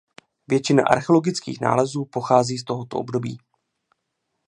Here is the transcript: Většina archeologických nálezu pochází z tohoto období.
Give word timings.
Většina 0.47 0.83
archeologických 0.87 1.61
nálezu 1.61 2.05
pochází 2.05 2.57
z 2.57 2.63
tohoto 2.63 2.97
období. 2.97 3.37